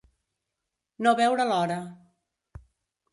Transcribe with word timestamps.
No 1.07 1.13
veure 1.19 1.45
l'hora. 1.49 1.77